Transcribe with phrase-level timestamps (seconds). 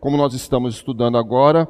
[0.00, 1.68] como nós estamos estudando agora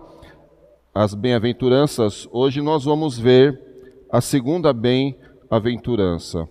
[0.94, 3.60] as bem-aventuranças, hoje nós vamos ver
[4.10, 6.48] a segunda bem-aventurança.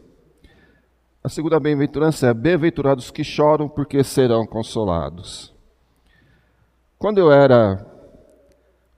[1.23, 5.53] A segunda bem-aventurança é: bem-aventurados que choram, porque serão consolados.
[6.97, 7.85] Quando eu era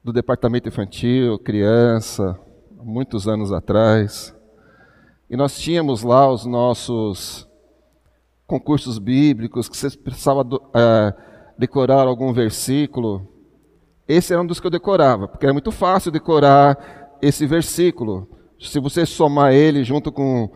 [0.03, 2.39] do departamento infantil, criança,
[2.83, 4.35] muitos anos atrás,
[5.29, 7.47] e nós tínhamos lá os nossos
[8.47, 13.27] concursos bíblicos, que você precisava é, decorar algum versículo.
[14.07, 16.77] Esse era um dos que eu decorava, porque era muito fácil decorar
[17.21, 18.27] esse versículo.
[18.59, 20.49] Se você somar ele junto com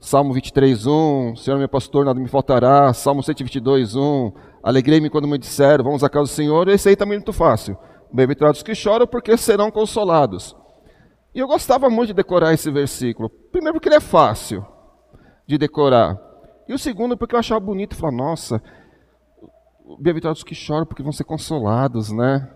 [0.00, 4.32] Salmo 23, 1, Senhor meu pastor, nada me faltará, Salmo 122, 1,
[4.62, 7.76] alegrei-me quando me disseram, vamos à casa do Senhor, esse aí também é muito fácil.
[8.12, 10.56] Bem-aventurados que choram, porque serão consolados.
[11.34, 13.30] E eu gostava muito de decorar esse versículo.
[13.30, 14.66] Primeiro porque ele é fácil
[15.46, 16.20] de decorar.
[16.68, 18.62] E o segundo porque eu achava bonito falava, nossa,
[19.98, 22.48] bem-aventurados que choram porque vão ser consolados, né?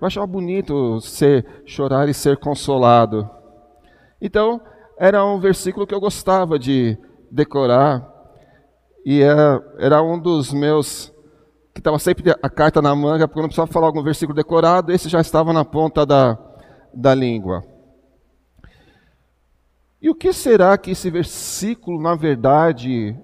[0.00, 3.28] Eu achava bonito ser chorar e ser consolado.
[4.20, 4.60] Então,
[4.96, 6.96] era um versículo que eu gostava de
[7.30, 8.08] decorar.
[9.04, 11.12] E era, é, era um dos meus
[11.72, 14.90] que estava sempre a carta na manga, porque eu não precisava falar algum versículo decorado,
[14.90, 16.36] esse já estava na ponta da,
[16.92, 17.64] da língua.
[20.02, 23.16] E o que será que esse versículo, na verdade,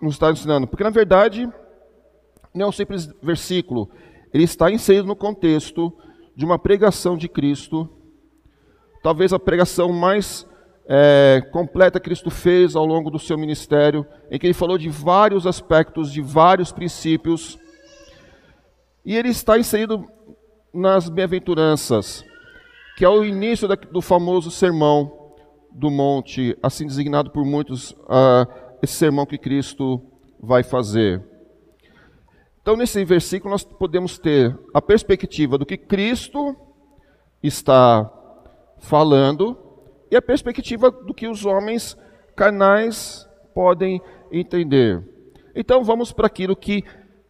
[0.00, 0.66] nos está ensinando?
[0.66, 1.48] Porque, na verdade,
[2.54, 3.90] não é um simples versículo,
[4.32, 5.92] ele está inserido no contexto
[6.36, 7.88] de uma pregação de Cristo,
[9.02, 10.46] talvez a pregação mais
[10.88, 14.88] é, completa que Cristo fez ao longo do seu ministério, em que ele falou de
[14.88, 17.58] vários aspectos, de vários princípios,
[19.04, 20.06] e ele está inserido
[20.72, 22.24] nas bem-aventuranças,
[22.96, 25.34] que é o início do famoso sermão
[25.70, 28.46] do monte, assim designado por muitos, uh,
[28.82, 30.00] esse sermão que Cristo
[30.40, 31.22] vai fazer.
[32.60, 36.54] Então, nesse versículo, nós podemos ter a perspectiva do que Cristo
[37.42, 38.12] está
[38.78, 39.56] falando
[40.10, 41.96] e a perspectiva do que os homens
[42.36, 45.02] carnais podem entender.
[45.54, 46.84] Então, vamos para aquilo que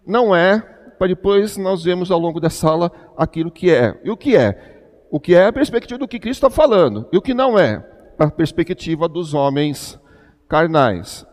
[0.04, 0.58] não é,
[0.98, 4.00] para depois nós vemos ao longo dessa aula aquilo que é.
[4.02, 5.06] E o que é?
[5.10, 7.08] O que é a perspectiva do que Cristo está falando.
[7.12, 7.86] E o que não é?
[8.18, 10.00] A perspectiva dos homens
[10.48, 11.27] carnais.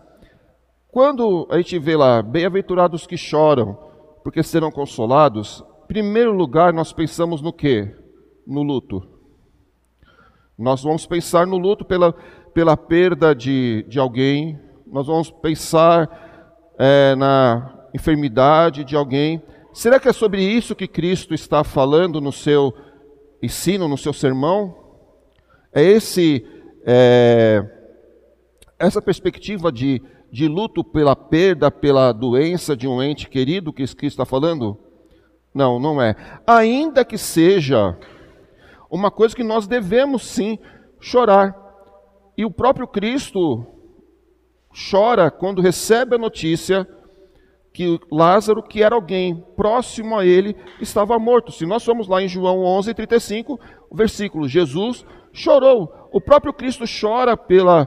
[0.96, 3.78] Quando a gente vê lá, bem-aventurados que choram,
[4.24, 7.94] porque serão consolados, em primeiro lugar nós pensamos no quê?
[8.48, 9.06] No luto.
[10.58, 12.14] Nós vamos pensar no luto pela,
[12.54, 14.58] pela perda de, de alguém,
[14.88, 19.44] nós vamos pensar é, na enfermidade de alguém.
[19.74, 22.74] Será que é sobre isso que Cristo está falando no seu
[23.44, 24.74] ensino, no seu sermão?
[25.74, 26.48] É esse
[26.86, 27.70] é,
[28.80, 30.02] essa perspectiva de
[30.32, 34.78] de luto pela perda, pela doença de um ente querido que Cristo está falando?
[35.54, 36.16] Não, não é.
[36.46, 37.98] Ainda que seja
[38.90, 40.60] uma coisa que nós devemos sim
[41.00, 41.56] chorar.
[42.38, 43.66] E o próprio Cristo
[44.92, 46.88] chora quando recebe a notícia
[47.72, 51.52] que Lázaro, que era alguém próximo a ele, estava morto.
[51.52, 53.60] Se nós formos lá em João 11, 35,
[53.90, 56.10] o versículo, Jesus chorou.
[56.12, 57.86] O próprio Cristo chora pela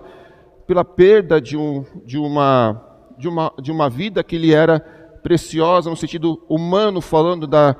[0.68, 2.78] pela perda de, um, de, uma,
[3.16, 4.78] de, uma, de uma vida que lhe era
[5.22, 7.74] preciosa, no sentido humano, falando da,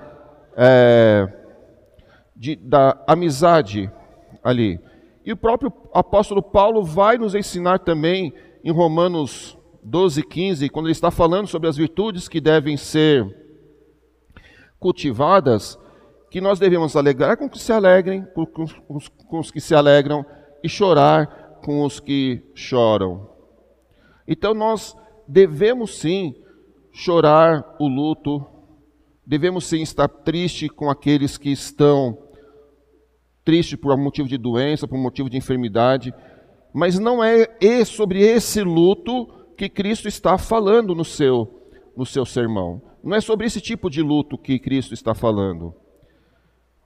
[0.57, 1.29] é,
[2.35, 3.93] de, da amizade
[4.43, 4.81] ali.
[5.23, 8.33] E o próprio apóstolo Paulo vai nos ensinar também
[8.65, 13.23] em Romanos 12, 15, quando ele está falando sobre as virtudes que devem ser
[14.81, 15.79] cultivadas,
[16.31, 18.65] que nós devemos alegrar com os que se alegrem, com, com,
[19.29, 20.25] com os que se alegram,
[20.65, 21.38] e chorar
[21.69, 23.29] com os que choram.
[24.27, 24.97] Então nós
[25.29, 26.35] devemos sim
[26.91, 28.43] chorar o luto,
[29.27, 32.17] devemos sim estar triste com aqueles que estão
[33.45, 36.15] tristes por motivo de doença, por motivo de enfermidade,
[36.73, 37.47] mas não é
[37.85, 41.55] sobre esse luto que Cristo está falando no seu
[41.95, 42.81] no seu sermão.
[43.05, 45.75] Não é sobre esse tipo de luto que Cristo está falando.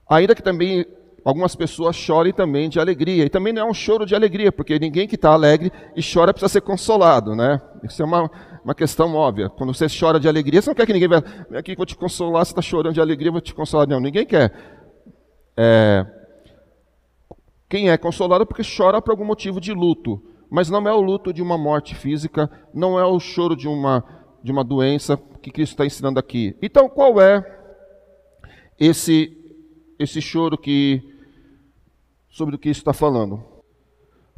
[0.09, 0.85] Ainda que também
[1.23, 3.25] algumas pessoas chorem também de alegria.
[3.25, 6.33] E também não é um choro de alegria, porque ninguém que está alegre e chora
[6.33, 7.61] precisa ser consolado, né?
[7.83, 8.29] Isso é uma,
[8.63, 9.49] uma questão óbvia.
[9.49, 11.23] Quando você chora de alegria, você não quer que ninguém venha
[11.57, 13.87] aqui vou te consolar, você está chorando de alegria, vou te consolar.
[13.87, 14.53] Não, ninguém quer.
[15.55, 16.05] É,
[17.69, 21.01] quem é consolado é porque chora por algum motivo de luto, mas não é o
[21.01, 24.03] luto de uma morte física, não é o choro de uma,
[24.43, 26.55] de uma doença que Cristo está ensinando aqui.
[26.61, 27.43] Então, qual é
[28.79, 29.35] esse,
[29.99, 31.12] esse choro que
[32.33, 33.43] sobre o que está falando.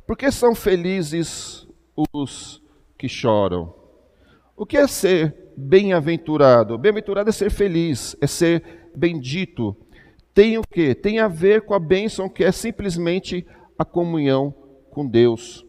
[0.06, 1.66] Por que são felizes
[2.14, 2.62] os
[2.98, 3.74] que choram?
[4.56, 6.78] O que é ser bem-aventurado?
[6.78, 9.76] Bem-aventurado é ser feliz, é ser bendito.
[10.34, 10.94] Tem o que?
[10.94, 13.48] Tem a ver com a bênção que é simplesmente
[13.80, 14.54] a comunhão
[14.92, 15.66] com Deus.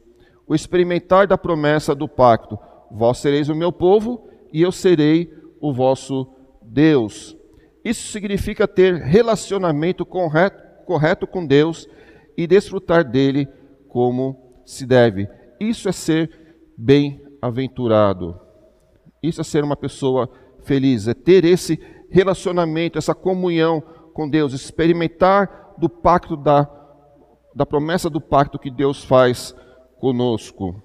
[0.48, 2.58] O experimentar da promessa do pacto.
[2.90, 6.26] Vós sereis o meu povo e eu serei o vosso
[6.60, 7.36] Deus.
[7.84, 11.88] Isso significa ter relacionamento correto, correto com Deus
[12.36, 13.48] e desfrutar dele
[13.88, 15.28] como se deve.
[15.58, 16.30] Isso é ser
[16.76, 18.38] bem-aventurado.
[19.22, 20.28] Isso é ser uma pessoa
[20.64, 21.80] feliz, é ter esse
[22.10, 26.68] relacionamento, essa comunhão com Deus, experimentar do pacto da,
[27.54, 29.54] da promessa do pacto que Deus faz
[29.98, 30.82] conosco.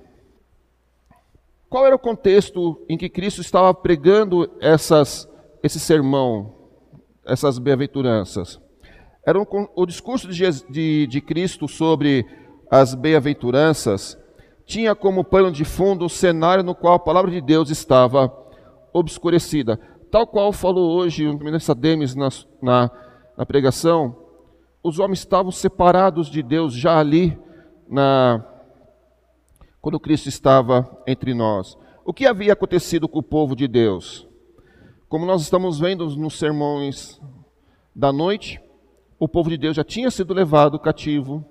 [1.69, 5.27] Qual era o contexto em que Cristo estava pregando essas,
[5.63, 6.53] esse sermão,
[7.25, 8.59] essas bem-aventuranças?
[9.25, 9.45] Era um,
[9.75, 12.25] o discurso de, de, de Cristo sobre
[12.69, 14.17] as bem-aventuranças
[14.65, 18.33] tinha como pano de fundo o cenário no qual a palavra de Deus estava
[18.93, 19.77] obscurecida.
[20.09, 22.29] Tal qual falou hoje o ministro Demes na,
[22.61, 22.91] na,
[23.37, 24.15] na pregação,
[24.83, 27.37] os homens estavam separados de Deus já ali
[27.87, 28.45] na,
[29.81, 31.77] quando Cristo estava entre nós.
[32.05, 34.27] O que havia acontecido com o povo de Deus?
[35.09, 37.21] Como nós estamos vendo nos sermões
[37.93, 38.61] da noite,
[39.21, 41.45] o povo de Deus já tinha sido levado cativo.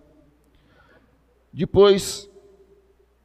[1.52, 2.28] Depois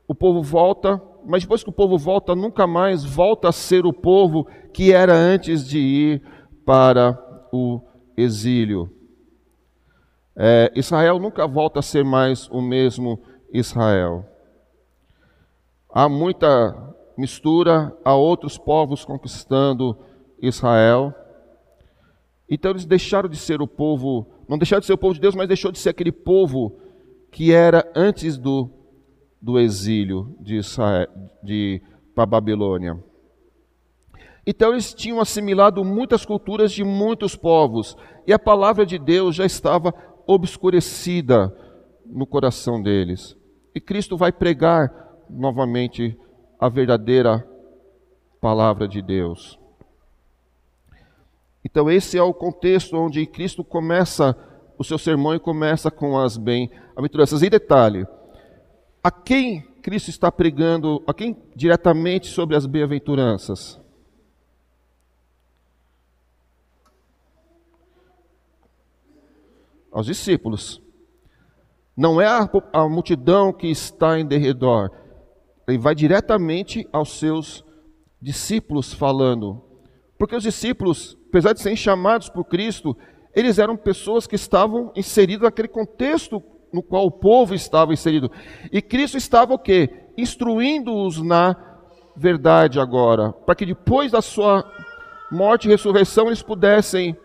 [0.07, 3.91] o povo volta, mas depois que o povo volta, nunca mais volta a ser o
[3.91, 6.21] povo que era antes de ir
[6.63, 7.19] para
[7.51, 7.81] o
[8.15, 8.87] exílio.
[10.35, 13.19] É, Israel nunca volta a ser mais o mesmo
[13.51, 14.27] Israel.
[15.89, 19.97] Há muita mistura, há outros povos conquistando
[20.39, 21.15] Israel.
[22.47, 25.35] Então eles deixaram de ser o povo, não deixaram de ser o povo de Deus,
[25.35, 26.77] mas deixou de ser aquele povo
[27.31, 28.69] que era antes do
[29.45, 30.59] do exílio de,
[31.43, 31.79] de
[32.15, 32.97] para a Babilônia.
[34.47, 37.95] Então eles tinham assimilado muitas culturas de muitos povos,
[38.25, 39.93] e a palavra de Deus já estava
[40.25, 41.55] obscurecida
[42.05, 43.37] no coração deles.
[43.75, 44.91] E Cristo vai pregar
[45.29, 46.17] novamente
[46.59, 47.47] a verdadeira
[48.41, 49.59] palavra de Deus.
[51.65, 54.37] Então esse é o contexto onde Cristo começa
[54.77, 57.41] o seu sermão e começa com as bem-aventuranças.
[57.41, 58.05] E detalhe,
[59.03, 63.81] a quem Cristo está pregando, a quem diretamente sobre as bem-aventuranças?
[69.91, 70.79] Aos discípulos.
[71.97, 74.91] Não é a, a multidão que está em derredor.
[75.67, 77.65] Ele vai diretamente aos seus
[78.21, 79.63] discípulos falando.
[80.17, 82.95] Porque os discípulos, apesar de serem chamados por Cristo,
[83.35, 86.41] eles eram pessoas que estavam inseridas naquele contexto
[86.71, 88.31] no qual o povo estava inserido.
[88.71, 89.89] E Cristo estava o quê?
[90.17, 91.55] Instruindo-os na
[92.15, 94.63] verdade agora, para que depois da sua
[95.31, 97.15] morte e ressurreição eles pudessem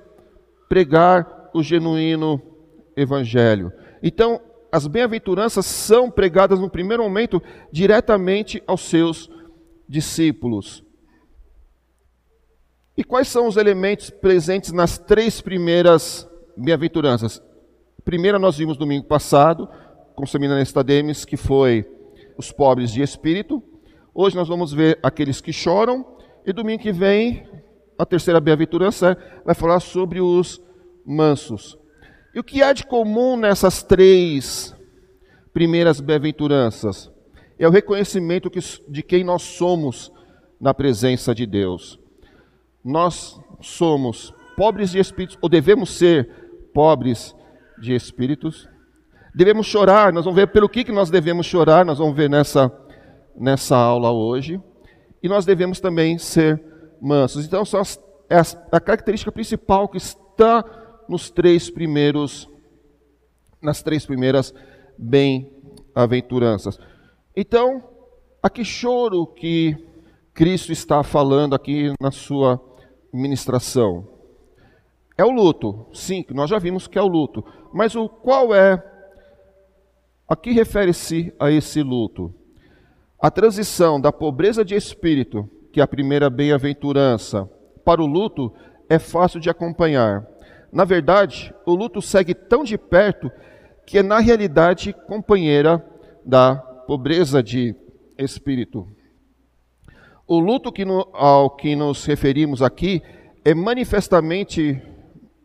[0.69, 2.40] pregar o genuíno
[2.96, 3.72] evangelho.
[4.02, 4.40] Então,
[4.72, 7.42] as bem-aventuranças são pregadas no primeiro momento
[7.72, 9.28] diretamente aos seus
[9.88, 10.84] discípulos.
[13.00, 17.43] E quais são os elementos presentes nas três primeiras bem-aventuranças?
[18.05, 19.67] Primeira nós vimos domingo passado,
[20.14, 21.91] com o seminário Estademes, que foi
[22.37, 23.62] os pobres de espírito.
[24.14, 26.04] Hoje nós vamos ver aqueles que choram.
[26.45, 27.49] E domingo que vem,
[27.99, 29.16] a terceira bem-aventurança
[29.47, 30.61] vai falar sobre os
[31.02, 31.78] mansos.
[32.35, 34.76] E o que há de comum nessas três
[35.54, 37.11] primeiras bem-aventuranças?
[37.59, 38.50] É o reconhecimento
[38.87, 40.12] de quem nós somos
[40.61, 41.99] na presença de Deus.
[42.84, 46.28] Nós somos pobres de espírito, ou devemos ser
[46.72, 47.34] pobres
[47.80, 48.68] de espíritos.
[49.34, 52.72] Devemos chorar, nós vamos ver pelo que, que nós devemos chorar, nós vamos ver nessa,
[53.37, 54.60] nessa aula hoje.
[55.22, 56.62] E nós devemos também ser
[57.00, 57.44] mansos.
[57.44, 58.37] Então, as, é
[58.70, 60.64] a característica principal que está
[61.08, 62.49] nos três primeiros,
[63.60, 64.54] nas três primeiras
[64.96, 66.78] bem-aventuranças.
[67.34, 67.82] Então,
[68.42, 69.76] a que choro que
[70.32, 72.58] Cristo está falando aqui na sua
[73.12, 74.07] ministração?
[75.17, 77.45] É o luto, sim, nós já vimos que é o luto.
[77.73, 78.83] Mas o qual é?
[80.29, 82.33] A que refere-se a esse luto?
[83.21, 87.49] A transição da pobreza de espírito, que é a primeira bem-aventurança,
[87.85, 88.52] para o luto
[88.88, 90.26] é fácil de acompanhar.
[90.73, 93.31] Na verdade, o luto segue tão de perto
[93.87, 95.85] que é na realidade companheira
[96.25, 97.75] da pobreza de
[98.17, 98.87] espírito.
[100.32, 103.02] O luto que no, ao que nos referimos aqui
[103.44, 104.80] é manifestamente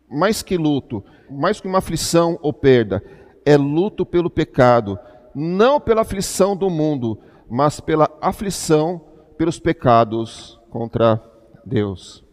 [0.07, 3.03] mais que luto, mais que uma aflição ou perda,
[3.43, 4.99] é luto pelo pecado,
[5.33, 9.01] não pela aflição do mundo, mas pela aflição
[9.39, 11.19] pelos pecados contra
[11.65, 12.23] Deus.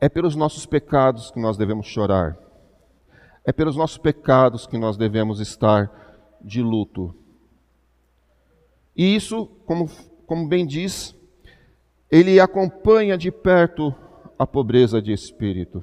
[0.00, 2.38] É pelos nossos pecados que nós devemos chorar.
[3.44, 5.90] É pelos nossos pecados que nós devemos estar
[6.40, 7.12] de luto.
[8.96, 9.90] E isso, como,
[10.28, 11.12] como bem diz,
[12.14, 13.92] ele acompanha de perto
[14.38, 15.82] a pobreza de espírito.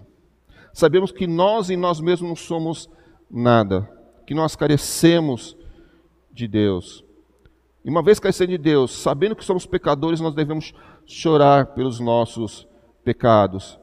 [0.71, 2.89] Sabemos que nós em nós mesmos não somos
[3.29, 3.81] nada,
[4.25, 5.57] que nós carecemos
[6.31, 7.03] de Deus.
[7.83, 10.73] E uma vez carecendo de Deus, sabendo que somos pecadores, nós devemos
[11.05, 12.65] chorar pelos nossos
[13.03, 13.77] pecados.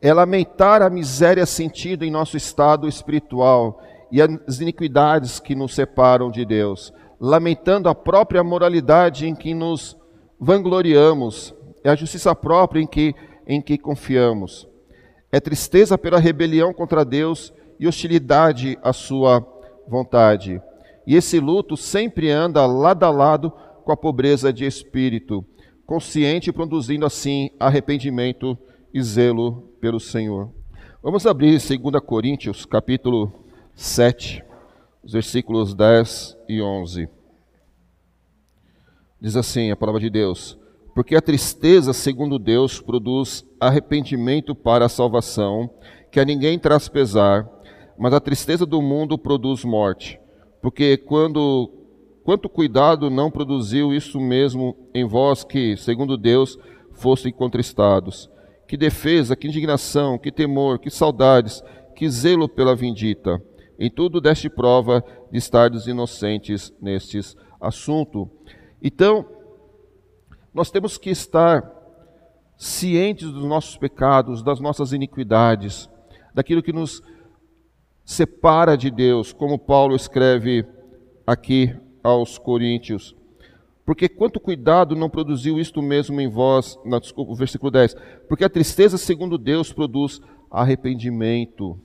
[0.00, 6.28] É lamentar a miséria sentida em nosso estado espiritual e as iniquidades que nos separam
[6.28, 9.96] de Deus, lamentando a própria moralidade em que nos
[10.40, 13.14] vangloriamos, é a justiça própria em que,
[13.46, 14.68] em que confiamos.
[15.30, 19.46] É tristeza pela rebelião contra Deus e hostilidade à sua
[19.86, 20.60] vontade.
[21.06, 23.52] E esse luto sempre anda lado a lado
[23.84, 25.44] com a pobreza de espírito,
[25.86, 28.56] consciente produzindo assim arrependimento
[28.92, 30.50] e zelo pelo Senhor.
[31.02, 33.32] Vamos abrir 2 Coríntios, capítulo
[33.74, 34.44] 7,
[35.02, 37.08] os versículos 10 e 11.
[39.20, 40.58] Diz assim a palavra de Deus:
[40.94, 45.68] Porque a tristeza, segundo Deus, produz arrependimento para a salvação,
[46.10, 47.48] que a ninguém traz pesar,
[47.98, 50.20] mas a tristeza do mundo produz morte.
[50.62, 51.72] Porque quando
[52.22, 56.58] quanto cuidado não produziu isso mesmo em vós que, segundo Deus,
[56.92, 58.30] fossem contristados.
[58.68, 61.62] Que defesa, que indignação, que temor, que saudades,
[61.96, 63.42] que zelo pela vindita.
[63.78, 68.30] Em tudo deste prova de estardes inocentes nestes assunto.
[68.82, 69.26] Então,
[70.52, 71.74] nós temos que estar
[72.56, 75.88] cientes dos nossos pecados, das nossas iniquidades,
[76.34, 77.02] daquilo que nos
[78.04, 80.66] separa de Deus, como Paulo escreve
[81.26, 83.14] aqui aos Coríntios.
[83.84, 87.94] Porque quanto cuidado não produziu isto mesmo em vós, na, desculpa, versículo 10.
[88.28, 90.20] Porque a tristeza, segundo Deus, produz
[90.50, 91.78] arrependimento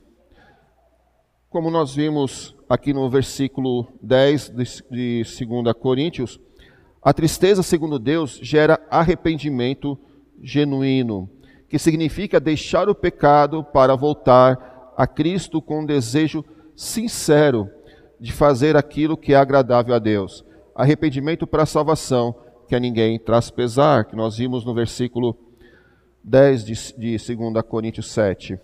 [1.53, 4.49] como nós vimos aqui no versículo 10
[4.89, 6.39] de 2 Coríntios,
[7.03, 9.97] a tristeza, segundo Deus, gera arrependimento
[10.41, 11.29] genuíno,
[11.67, 16.45] que significa deixar o pecado para voltar a Cristo com um desejo
[16.75, 17.69] sincero
[18.19, 20.45] de fazer aquilo que é agradável a Deus.
[20.73, 22.33] Arrependimento para a salvação,
[22.69, 25.37] que a ninguém traz pesar, que nós vimos no versículo
[26.23, 28.57] 10 de, de 2 Coríntios 7.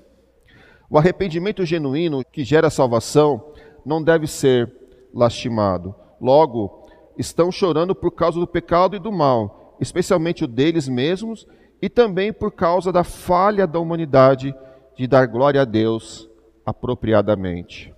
[0.89, 3.51] O arrependimento genuíno que gera salvação
[3.85, 4.73] não deve ser
[5.13, 5.93] lastimado.
[6.21, 6.78] Logo,
[7.19, 11.45] estão chorando por causa do pecado e do mal, especialmente o deles mesmos
[11.81, 14.55] e também por causa da falha da humanidade
[14.95, 16.29] de dar glória a Deus
[16.65, 17.93] apropriadamente.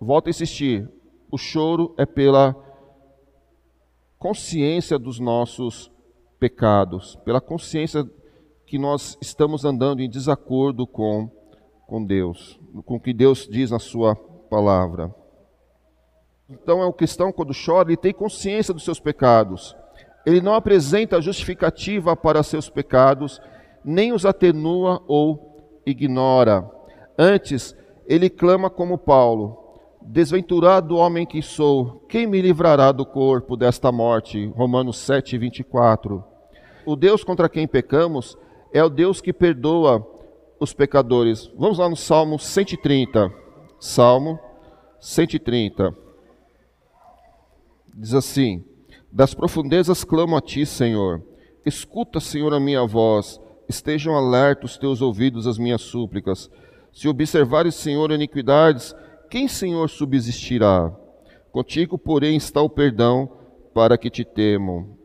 [0.00, 0.88] Volto a insistir:
[1.30, 2.56] o choro é pela
[4.18, 5.92] consciência dos nossos
[6.40, 8.04] pecados, pela consciência
[8.66, 11.30] que nós estamos andando em desacordo com,
[11.86, 15.14] com Deus, com o que Deus diz na Sua palavra.
[16.48, 19.74] Então, é o cristão, quando chora, ele tem consciência dos seus pecados.
[20.26, 23.40] Ele não apresenta justificativa para seus pecados,
[23.84, 26.70] nem os atenua ou ignora.
[27.18, 29.58] Antes, ele clama como Paulo:
[30.02, 34.46] Desventurado homem que sou, quem me livrará do corpo desta morte?
[34.54, 36.22] Romanos 7, 24.
[36.84, 38.36] O Deus contra quem pecamos
[38.72, 40.06] é o Deus que perdoa
[40.60, 41.50] os pecadores.
[41.56, 43.32] Vamos lá no Salmo 130.
[43.78, 44.38] Salmo
[45.00, 46.03] 130.
[47.96, 48.64] Diz assim:
[49.10, 51.22] Das profundezas clamo a ti, Senhor.
[51.64, 53.40] Escuta, Senhor, a minha voz.
[53.68, 56.50] Estejam alertos os teus ouvidos às minhas súplicas.
[56.92, 58.94] Se observares, Senhor, iniquidades,
[59.30, 60.92] quem, Senhor, subsistirá?
[61.52, 63.30] Contigo, porém, está o perdão
[63.72, 64.96] para que te temam.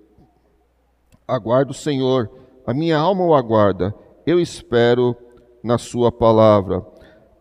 [1.28, 2.30] Aguardo, Senhor,
[2.66, 3.94] a minha alma o aguarda,
[4.26, 5.16] eu espero
[5.64, 6.86] na Sua palavra.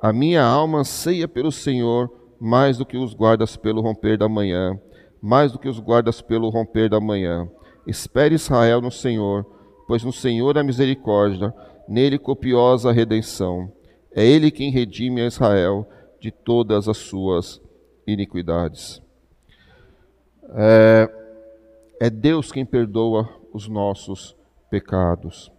[0.01, 4.79] A minha alma anseia pelo Senhor mais do que os guardas pelo romper da manhã,
[5.21, 7.49] mais do que os guardas pelo romper da manhã.
[7.87, 9.45] Espere Israel no Senhor,
[9.87, 11.53] pois no Senhor há misericórdia,
[11.89, 13.73] nele copiosa redenção.
[14.13, 15.89] É Ele quem redime a Israel
[16.21, 17.61] de todas as suas
[18.07, 19.01] iniquidades.
[20.51, 21.11] É,
[22.01, 24.37] é Deus quem perdoa os nossos
[24.71, 25.51] pecados.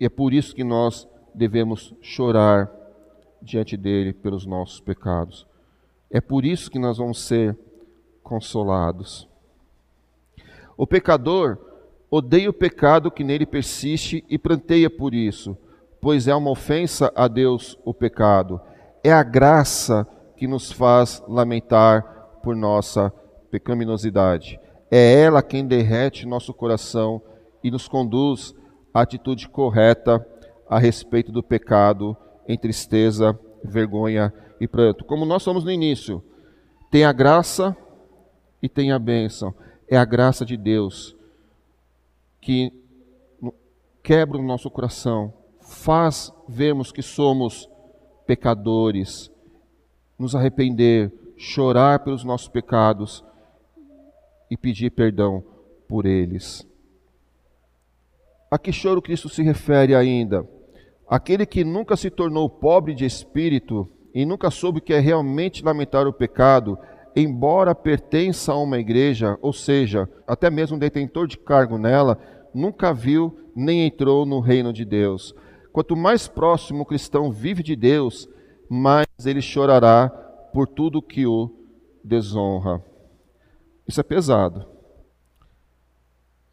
[0.00, 2.70] E é por isso que nós devemos chorar
[3.42, 5.47] diante dele pelos nossos pecados.
[6.10, 7.56] É por isso que nós vamos ser
[8.22, 9.28] consolados.
[10.76, 11.58] O pecador
[12.10, 15.56] odeia o pecado que nele persiste e pranteia por isso,
[16.00, 18.60] pois é uma ofensa a Deus o pecado.
[19.04, 22.02] É a graça que nos faz lamentar
[22.42, 23.12] por nossa
[23.50, 24.58] pecaminosidade.
[24.90, 27.20] É ela quem derrete nosso coração
[27.62, 28.54] e nos conduz
[28.94, 30.26] à atitude correta
[30.68, 35.04] a respeito do pecado em tristeza, vergonha e pranto.
[35.04, 36.22] Como nós somos no início,
[36.90, 37.76] tem a graça
[38.62, 39.54] e tem a bênção.
[39.86, 41.14] É a graça de Deus
[42.40, 42.72] que
[44.02, 47.68] quebra o nosso coração, faz vermos que somos
[48.26, 49.30] pecadores,
[50.18, 53.22] nos arrepender, chorar pelos nossos pecados
[54.50, 55.44] e pedir perdão
[55.86, 56.66] por eles.
[58.50, 60.48] A que choro Cristo se refere ainda?
[61.06, 65.64] Aquele que nunca se tornou pobre de espírito e nunca soube o que é realmente
[65.64, 66.78] lamentar o pecado,
[67.14, 72.18] embora pertença a uma igreja, ou seja, até mesmo um detentor de cargo nela,
[72.54, 75.34] nunca viu nem entrou no reino de Deus.
[75.72, 78.28] Quanto mais próximo o cristão vive de Deus,
[78.68, 80.08] mais ele chorará
[80.52, 81.50] por tudo que o
[82.04, 82.82] desonra.
[83.86, 84.66] Isso é pesado.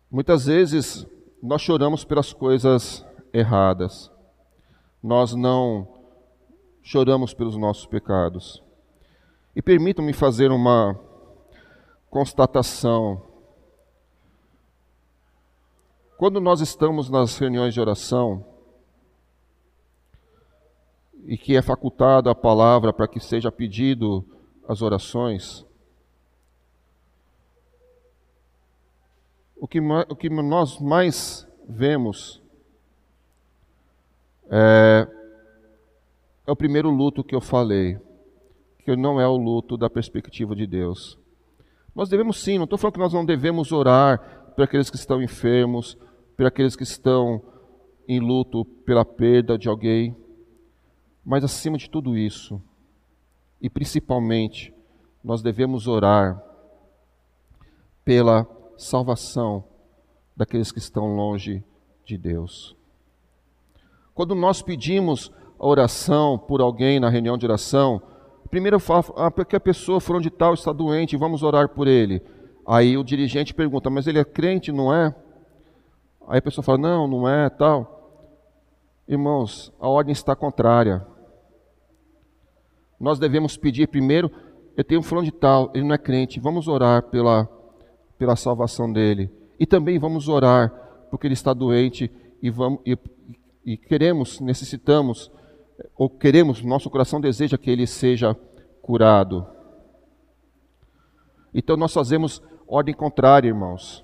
[0.10, 1.06] Muitas vezes
[1.42, 4.12] nós choramos pelas coisas erradas.
[5.04, 5.95] Nós não
[6.86, 8.64] choramos pelos nossos pecados.
[9.56, 10.98] E permitam-me fazer uma
[12.12, 13.22] constatação
[16.16, 18.46] quando nós estamos nas reuniões de oração,
[21.26, 24.24] e que é facultada a palavra para que seja pedido
[24.68, 25.66] as orações,
[29.58, 32.42] o que, o que nós mais vemos
[34.50, 35.25] é,
[36.46, 38.00] é o primeiro luto que eu falei,
[38.80, 41.18] que não é o luto da perspectiva de Deus.
[41.96, 45.22] Nós devemos sim, não estou falando que nós não devemos orar para aqueles que estão
[45.22, 45.98] enfermos,
[46.38, 47.42] para aqueles que estão
[48.08, 50.16] em luto pela perda de alguém.
[51.26, 52.62] Mas acima de tudo isso,
[53.60, 54.74] e principalmente,
[55.24, 56.42] nós devemos orar
[58.04, 58.48] pela
[58.78, 59.64] salvação
[60.38, 61.64] daqueles que estão longe
[62.06, 62.76] de Deus.
[64.14, 68.02] Quando nós pedimos a oração por alguém na reunião de oração,
[68.50, 71.88] primeiro eu falo, ah, porque a pessoa fulano de tal está doente, vamos orar por
[71.88, 72.22] ele.
[72.68, 75.14] Aí o dirigente pergunta, mas ele é crente, não é?
[76.28, 77.96] Aí a pessoa fala, não, não é, tal.
[79.08, 81.06] Irmãos, a ordem está contrária.
[83.00, 84.32] Nós devemos pedir primeiro,
[84.76, 87.48] eu tenho um fulano de tal, ele não é crente, vamos orar pela,
[88.18, 89.30] pela salvação dele.
[89.60, 90.72] E também vamos orar
[91.12, 92.98] porque ele está doente e, vamos, e,
[93.66, 95.32] e queremos, necessitamos,
[95.98, 98.36] ou queremos, nosso coração deseja que ele seja
[98.82, 99.48] curado.
[101.54, 104.04] Então nós fazemos ordem contrária, irmãos.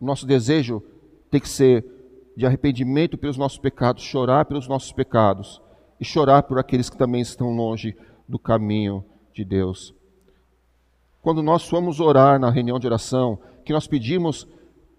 [0.00, 0.82] Nosso desejo
[1.30, 1.84] tem que ser
[2.36, 5.62] de arrependimento pelos nossos pecados, chorar pelos nossos pecados
[6.00, 7.96] e chorar por aqueles que também estão longe
[8.28, 9.94] do caminho de Deus.
[11.22, 14.48] Quando nós fomos orar na reunião de oração, que nós pedimos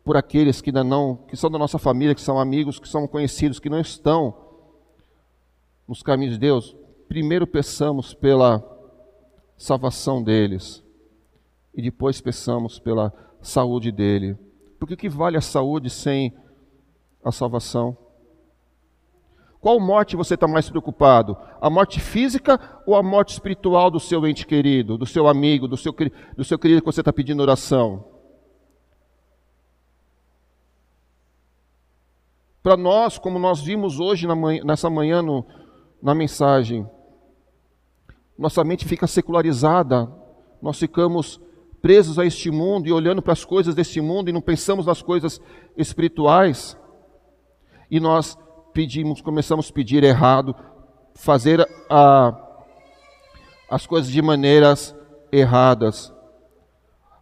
[0.04, 3.08] por aqueles que ainda não, que são da nossa família, que são amigos, que são
[3.08, 4.36] conhecidos, que não estão
[5.88, 6.76] nos caminhos de Deus,
[7.08, 8.62] primeiro peçamos pela
[9.58, 10.84] salvação deles
[11.74, 14.38] e depois peçamos pela saúde dele.
[14.78, 16.34] Porque o que vale a saúde sem
[17.24, 17.98] a salvação?
[19.62, 21.38] Qual morte você está mais preocupado?
[21.62, 25.78] A morte física ou a morte espiritual do seu ente querido, do seu amigo, do
[25.78, 25.96] seu,
[26.36, 28.13] do seu querido que você está pedindo oração?
[32.64, 35.46] Para nós, como nós vimos hoje manhã, nessa manhã no,
[36.02, 36.90] na mensagem,
[38.38, 40.10] nossa mente fica secularizada,
[40.62, 41.42] nós ficamos
[41.82, 45.02] presos a este mundo e olhando para as coisas deste mundo e não pensamos nas
[45.02, 45.42] coisas
[45.76, 46.78] espirituais.
[47.92, 48.38] E nós
[48.74, 50.56] pedimos, começamos a pedir errado,
[51.16, 52.34] fazer a,
[53.70, 54.96] as coisas de maneiras
[55.34, 56.14] erradas.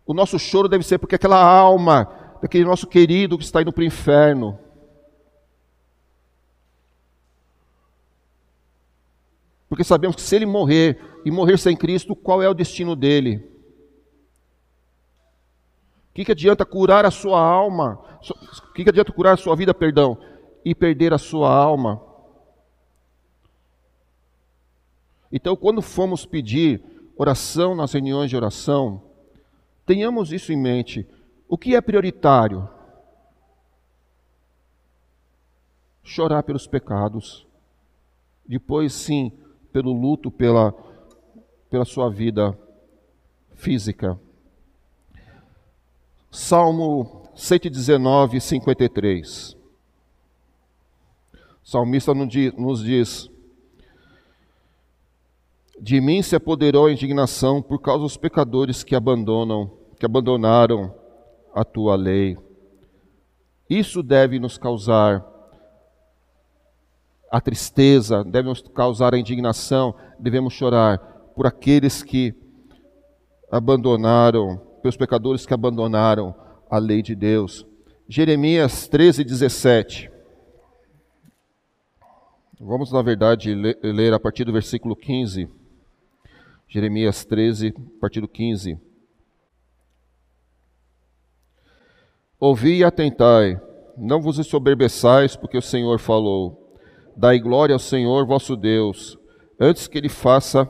[0.06, 2.08] O nosso choro deve ser porque aquela alma,
[2.44, 4.60] daquele nosso querido que está indo para o inferno,
[9.72, 13.38] Porque sabemos que se ele morrer e morrer sem Cristo, qual é o destino dele?
[16.10, 17.98] O que, que adianta curar a sua alma?
[18.68, 20.18] O que, que adianta curar a sua vida, perdão,
[20.66, 22.04] e perder a sua alma?
[25.32, 26.84] Então, quando formos pedir
[27.16, 29.02] oração nas reuniões de oração,
[29.86, 31.08] tenhamos isso em mente.
[31.48, 32.68] O que é prioritário?
[36.04, 37.48] Chorar pelos pecados.
[38.46, 39.32] Depois, sim,
[39.72, 40.74] pelo luto, pela,
[41.70, 42.58] pela sua vida
[43.56, 44.20] física.
[46.30, 49.58] Salmo 119, 53.
[51.64, 53.30] O salmista nos diz:
[55.80, 60.94] De mim se apoderou a indignação por causa dos pecadores que abandonam, que abandonaram
[61.54, 62.38] a tua lei.
[63.70, 65.31] Isso deve nos causar
[67.32, 70.98] a tristeza, deve nos causar a indignação, devemos chorar
[71.34, 72.36] por aqueles que
[73.50, 76.36] abandonaram, pelos pecadores que abandonaram
[76.70, 77.66] a lei de Deus.
[78.08, 80.12] Jeremias 13, 17.
[82.60, 85.50] Vamos, na verdade, ler a partir do versículo 15.
[86.68, 88.78] Jeremias 13, a partir do 15.
[92.38, 93.60] Ouvi e atentai,
[93.98, 96.61] não vos ensoberbeçais, porque o Senhor falou.
[97.16, 99.18] Dai glória ao Senhor vosso Deus,
[99.60, 100.70] antes que ele faça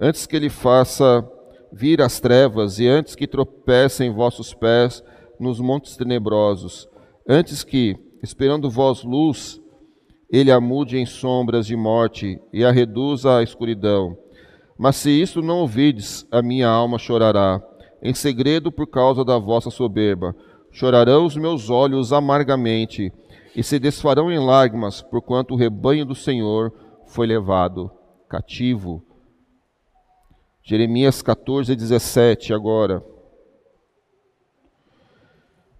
[0.00, 1.28] antes que ele faça
[1.72, 5.02] vir as trevas e antes que tropecem vossos pés
[5.38, 6.88] nos montes tenebrosos,
[7.28, 9.60] antes que, esperando vós luz,
[10.30, 14.16] ele a mude em sombras de morte e a reduza à escuridão.
[14.78, 17.62] Mas se isso não ouvides, a minha alma chorará
[18.02, 20.34] em segredo por causa da vossa soberba.
[20.70, 23.12] Chorarão os meus olhos amargamente,
[23.54, 26.72] e se desfarão em lágrimas, porquanto o rebanho do Senhor
[27.06, 27.90] foi levado
[28.28, 29.02] cativo.
[30.62, 33.02] Jeremias 14, 17, agora.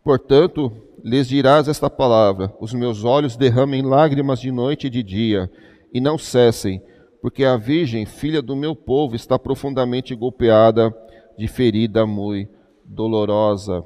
[0.03, 0.73] Portanto,
[1.05, 5.51] lhes dirás esta palavra: Os meus olhos derramem lágrimas de noite e de dia,
[5.93, 6.83] e não cessem,
[7.21, 10.95] porque a virgem, filha do meu povo, está profundamente golpeada
[11.37, 12.51] de ferida muito
[12.85, 13.85] dolorosa.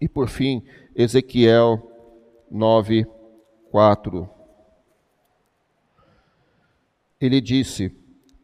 [0.00, 0.62] E por fim,
[0.94, 1.91] Ezequiel
[2.52, 3.06] 9,
[3.70, 4.28] 4.
[7.20, 7.90] Ele disse: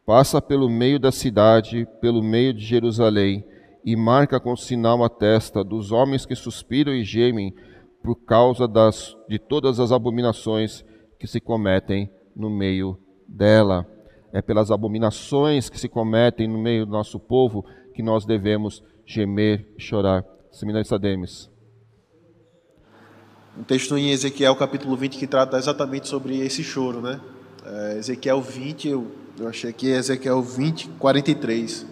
[0.06, 3.44] Passa pelo meio da cidade, pelo meio de Jerusalém,
[3.84, 7.54] e marca com sinal a testa dos homens que suspiram e gemem
[8.02, 10.84] por causa das, de todas as abominações
[11.18, 13.86] que se cometem no meio dela
[14.32, 19.66] é pelas abominações que se cometem no meio do nosso povo que nós devemos gemer
[19.76, 20.24] e chorar.
[20.50, 21.50] Seminarista Demes.
[23.58, 27.20] Um texto em Ezequiel capítulo 20 que trata exatamente sobre esse choro, né?
[27.64, 31.84] É, Ezequiel 20, eu, eu achei que é Ezequiel 20, 43.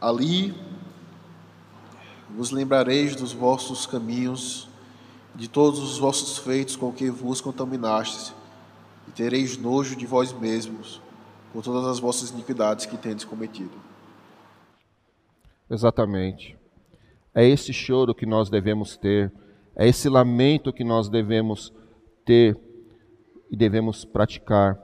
[0.00, 0.54] Ali
[2.30, 4.70] vos lembrareis dos vossos caminhos,
[5.34, 8.32] de todos os vossos feitos com que vos contaminastes
[9.06, 10.98] e tereis nojo de vós mesmos
[11.52, 13.78] por todas as vossas iniquidades que tendes cometido.
[15.70, 16.56] Exatamente.
[17.34, 19.30] É esse choro que nós devemos ter,
[19.76, 21.72] é esse lamento que nós devemos
[22.24, 22.58] ter
[23.50, 24.80] e devemos praticar.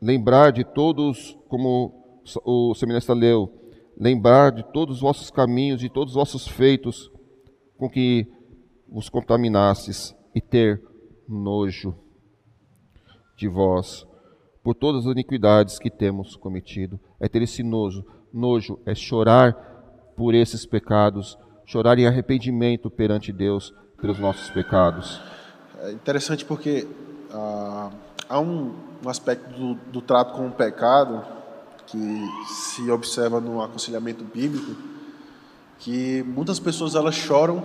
[0.00, 3.52] Lembrar de todos, como o seminarista leu,
[3.98, 7.10] lembrar de todos os vossos caminhos, de todos os vossos feitos
[7.76, 8.26] com que
[8.88, 10.82] vos contaminastes e ter
[11.28, 11.94] nojo
[13.36, 14.06] de vós
[14.62, 16.98] por todas as iniquidades que temos cometido.
[17.20, 18.04] É ter esse nojo.
[18.32, 19.52] Nojo é chorar
[20.16, 25.20] por esses pecados, chorar em arrependimento perante Deus pelos nossos pecados.
[25.80, 26.86] É interessante porque
[27.32, 27.90] ah,
[28.28, 28.74] há um,
[29.04, 31.24] um aspecto do, do trato com o pecado
[31.86, 34.74] que se observa no aconselhamento bíblico
[35.78, 37.62] que muitas pessoas elas choram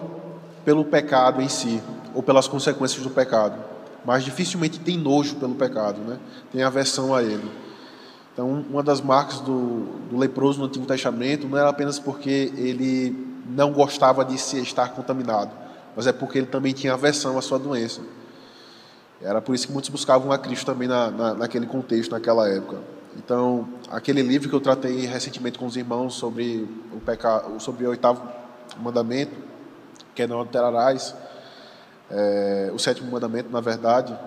[0.65, 1.81] pelo pecado em si
[2.13, 3.69] ou pelas consequências do pecado
[4.05, 6.17] mas dificilmente tem nojo pelo pecado, né?
[6.51, 7.49] tem aversão a ele.
[8.39, 13.13] Então, uma das marcas do, do leproso no Antigo Testamento não era apenas porque ele
[13.49, 15.52] não gostava de se estar contaminado,
[15.93, 17.99] mas é porque ele também tinha aversão à sua doença.
[19.21, 22.78] Era por isso que muitos buscavam a Cristo também na, na, naquele contexto, naquela época.
[23.17, 27.89] Então, aquele livro que eu tratei recentemente com os irmãos sobre o pecado, sobre o
[27.89, 28.25] oitavo
[28.82, 29.36] mandamento,
[30.15, 31.13] que é não adulterarás,
[32.10, 34.17] é, o sétimo mandamento, na verdade,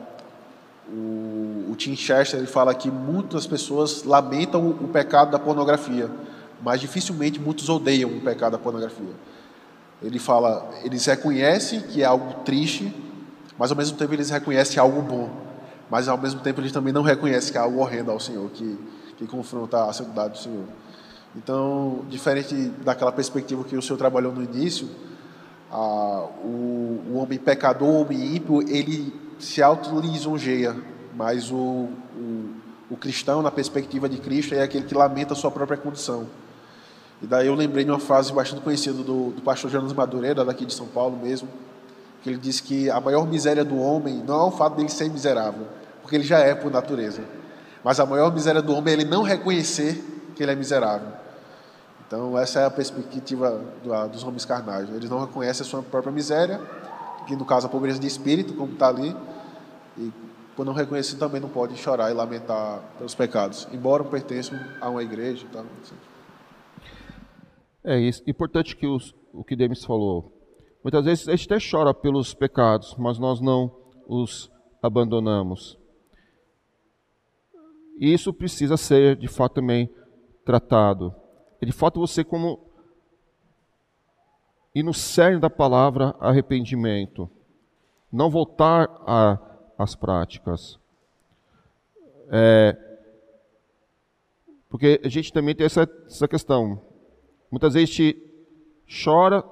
[0.92, 6.10] o, o Tim Chester ele fala que muitas pessoas lamentam o, pecado da pornografia,
[6.60, 9.14] mas dificilmente muitos odeiam o pecado da pornografia.
[10.02, 12.94] Ele fala, eles reconhecem que é algo triste,
[13.58, 15.30] mas ao mesmo tempo eles reconhecem algo bom.
[15.88, 18.78] Mas ao mesmo tempo eles também não reconhecem que é algo horrendo ao Senhor, que,
[19.16, 20.64] que confronta a santidade do Senhor.
[21.34, 24.88] Então, diferente daquela perspectiva que o Senhor trabalhou no início,
[25.72, 30.76] o, o, homem pecador, o homem ímpio, ele se auto-lisonjeia,
[31.14, 32.50] mas o, o,
[32.90, 36.26] o, cristão, na perspectiva de Cristo, é aquele que lamenta a sua própria condição.
[37.20, 40.64] E daí eu lembrei de uma frase bastante conhecida do, do pastor Jonas Madureira, daqui
[40.64, 41.48] de São Paulo mesmo,
[42.22, 45.10] que ele diz que a maior miséria do homem não é o fato dele ser
[45.10, 45.66] miserável,
[46.00, 47.22] porque ele já é por natureza,
[47.82, 51.08] mas a maior miséria do homem é ele não reconhecer que ele é miserável.
[52.06, 53.58] Então, essa é a perspectiva
[54.12, 54.86] dos homens carnais.
[54.90, 56.60] Eles não reconhecem a sua própria miséria,
[57.26, 59.16] que no caso a pobreza de espírito, como está ali,
[59.96, 60.12] e
[60.56, 65.02] por não reconhecer, também não pode chorar e lamentar pelos pecados, embora pertençam a uma
[65.02, 65.46] igreja.
[65.52, 65.64] Tá?
[67.84, 68.22] É isso.
[68.26, 70.32] Importante que os, o que Demis falou.
[70.84, 73.74] Muitas vezes a gente até chora pelos pecados, mas nós não
[74.06, 74.50] os
[74.82, 75.78] abandonamos.
[77.98, 79.88] E isso precisa ser, de fato, também
[80.44, 81.14] tratado.
[81.60, 82.71] E, de fato, você como
[84.74, 87.30] e no cerne da palavra arrependimento,
[88.10, 88.88] não voltar
[89.78, 90.78] às práticas.
[92.30, 92.76] É,
[94.68, 96.80] porque a gente também tem essa, essa questão.
[97.50, 98.32] Muitas vezes a gente
[99.04, 99.44] chora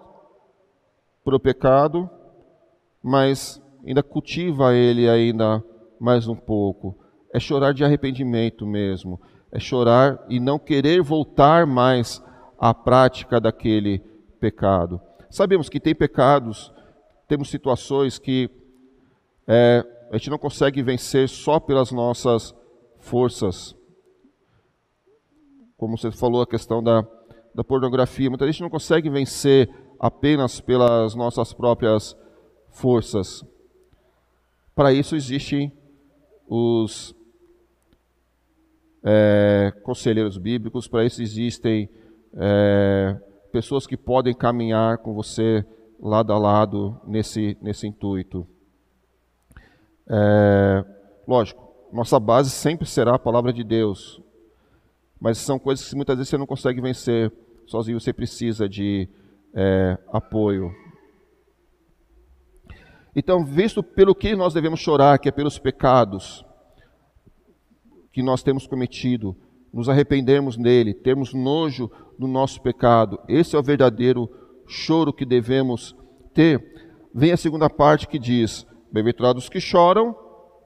[1.23, 2.09] por o pecado,
[3.03, 5.63] mas ainda cultiva ele ainda
[5.99, 6.97] mais um pouco.
[7.33, 9.21] É chorar de arrependimento mesmo.
[9.53, 12.23] É chorar e não querer voltar mais
[12.59, 13.99] à prática daquele
[14.41, 15.01] pecado.
[15.31, 16.73] Sabemos que tem pecados,
[17.29, 18.51] temos situações que
[19.47, 22.53] é, a gente não consegue vencer só pelas nossas
[22.99, 23.77] forças.
[25.77, 27.07] Como você falou, a questão da,
[27.55, 28.29] da pornografia.
[28.29, 32.17] Muita gente não consegue vencer apenas pelas nossas próprias
[32.71, 33.45] forças.
[34.75, 35.73] Para isso existem
[36.49, 37.15] os
[39.05, 41.89] é, conselheiros bíblicos, para isso existem
[42.35, 43.17] é,
[43.51, 45.65] pessoas que podem caminhar com você
[46.01, 48.47] lado a lado nesse, nesse intuito.
[50.09, 50.85] É,
[51.27, 54.21] lógico, nossa base sempre será a palavra de Deus,
[55.21, 57.33] mas são coisas que muitas vezes você não consegue vencer
[57.67, 59.09] sozinho, você precisa de
[59.55, 60.73] é, apoio.
[63.15, 66.45] Então, visto pelo que nós devemos chorar, que é pelos pecados
[68.13, 69.37] que nós temos cometido,
[69.73, 74.29] nos arrependermos nele, termos nojo do nosso pecado, esse é o verdadeiro
[74.67, 75.97] choro que devemos
[76.35, 76.63] ter.
[77.15, 80.15] Vem a segunda parte que diz: Bem-aventurados que choram,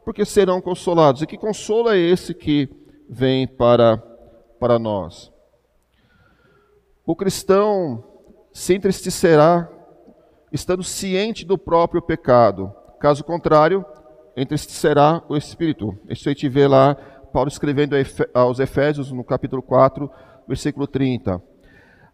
[0.05, 1.23] porque serão consolados.
[1.23, 2.69] E que consolo é esse que
[3.09, 3.97] vem para,
[4.61, 5.33] para nós?
[7.07, 8.03] O cristão
[8.53, 9.71] se entristecerá
[10.53, 12.73] estando ciente do próprio pecado.
[13.01, 13.85] Caso contrário,
[14.37, 15.99] entristecerá o espírito.
[16.09, 16.97] Isso a gente vê lá
[17.35, 17.97] Paulo escrevendo
[18.33, 20.09] aos Efésios no capítulo 4,
[20.47, 21.43] versículo 30.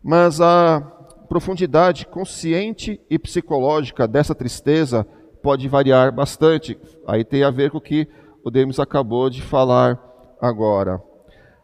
[0.02, 0.80] Mas a
[1.28, 5.06] profundidade consciente e psicológica dessa tristeza
[5.42, 6.80] pode variar bastante.
[7.06, 8.08] Aí tem a ver com o que
[8.42, 10.00] o Demis acabou de falar
[10.40, 11.02] agora.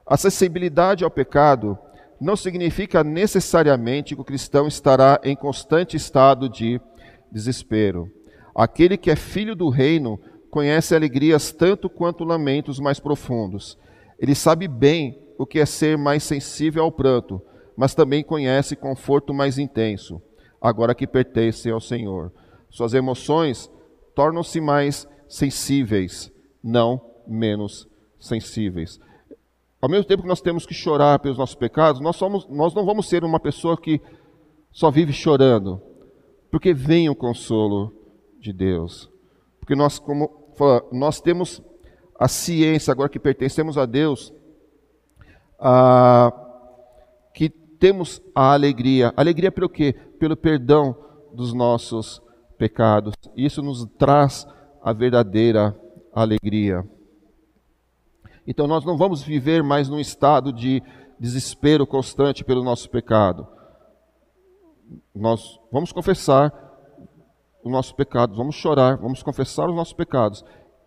[0.06, 1.78] A sensibilidade ao pecado
[2.20, 6.78] não significa necessariamente que o cristão estará em constante estado de
[7.32, 8.12] desespero.
[8.54, 13.78] Aquele que é filho do reino conhece alegrias tanto quanto lamentos mais profundos.
[14.18, 17.42] Ele sabe bem o que é ser mais sensível ao pranto,
[17.76, 20.20] mas também conhece conforto mais intenso,
[20.60, 22.32] agora que pertence ao Senhor.
[22.70, 23.70] Suas emoções
[24.14, 26.32] tornam-se mais sensíveis,
[26.62, 27.86] não menos
[28.18, 28.98] sensíveis.
[29.80, 32.86] Ao mesmo tempo que nós temos que chorar pelos nossos pecados, nós, somos, nós não
[32.86, 34.00] vamos ser uma pessoa que
[34.72, 35.80] só vive chorando,
[36.50, 37.94] porque vem o consolo
[38.40, 39.10] de Deus.
[39.66, 40.30] Porque nós, como
[40.92, 41.60] nós temos
[42.16, 44.32] a ciência, agora que pertencemos a Deus,
[45.58, 46.32] a,
[47.34, 49.12] que temos a alegria.
[49.16, 49.92] Alegria pelo quê?
[50.20, 50.96] Pelo perdão
[51.34, 52.22] dos nossos
[52.56, 53.12] pecados.
[53.36, 54.46] Isso nos traz
[54.80, 55.76] a verdadeira
[56.14, 56.88] alegria.
[58.46, 60.80] Então nós não vamos viver mais num estado de
[61.18, 63.48] desespero constante pelo nosso pecado.
[65.12, 66.65] Nós vamos confessar
[67.66, 70.44] o nosso pecado, vamos chorar, vamos confessar os nossos pecados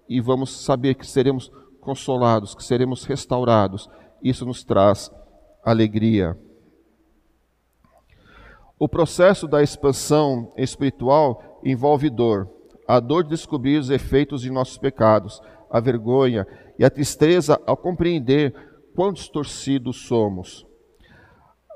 [0.08, 3.90] e vamos saber que seremos consolados, que seremos restaurados.
[4.24, 5.12] Isso nos traz
[5.62, 6.38] alegria.
[8.80, 12.50] O processo da expansão espiritual envolve dor.
[12.88, 16.48] A dor de descobrir os efeitos de nossos pecados, a vergonha
[16.80, 18.56] e a tristeza ao compreender
[18.96, 20.66] quão distorcidos somos.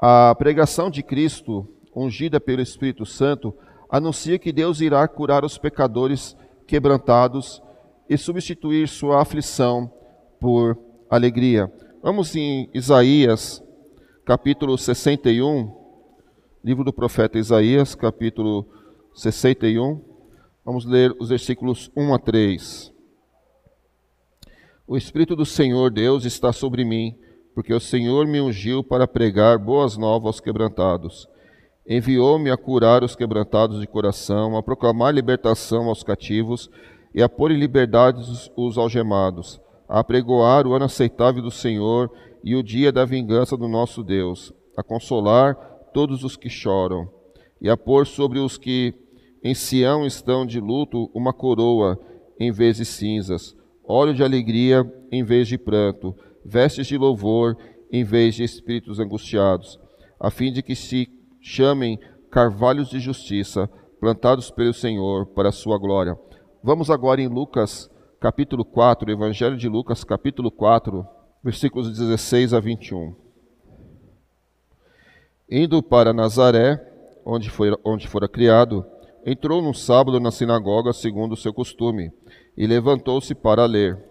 [0.02, 3.54] A pregação de Cristo, ungida pelo Espírito Santo,
[3.94, 7.62] anuncia que Deus irá curar os pecadores quebrantados
[8.10, 9.94] e substituir sua aflição
[10.40, 10.76] por
[11.08, 11.72] alegria.
[12.02, 13.64] Vamos em Isaías,
[14.26, 15.72] capítulo 61,
[16.64, 18.66] livro do profeta Isaías, capítulo
[19.14, 20.02] 61.
[20.66, 22.92] Vamos ler os versículos 1 a 3.
[24.88, 27.16] O Espírito do Senhor Deus está sobre mim,
[27.54, 31.32] porque o Senhor me ungiu para pregar boas novas aos quebrantados.
[31.88, 36.70] Enviou-me a curar os quebrantados de coração, a proclamar libertação aos cativos
[37.14, 38.22] e a pôr em liberdade
[38.56, 42.10] os algemados, a apregoar o ano aceitável do Senhor
[42.44, 45.56] e o dia da vingança do nosso Deus, a consolar
[45.94, 47.08] todos os que choram,
[47.62, 48.94] e a pôr sobre os que
[49.44, 52.00] em Sião estão de luto uma coroa
[52.40, 56.16] em vez de cinzas, óleo de alegria em vez de pranto,
[56.46, 57.58] vestes de louvor
[57.92, 59.78] em vez de espíritos angustiados,
[60.20, 61.08] a fim de que se
[61.44, 62.00] chamem
[62.32, 66.18] carvalhos de justiça, plantados pelo Senhor para a sua glória.
[66.64, 71.06] Vamos agora em Lucas, capítulo 4, Evangelho de Lucas, capítulo 4,
[71.44, 73.14] versículos 16 a 21.
[75.52, 76.80] Indo para Nazaré,
[77.26, 78.86] onde, foi, onde fora criado,
[79.26, 82.12] entrou num sábado na sinagoga, segundo o seu costume,
[82.56, 84.02] e levantou-se para ler.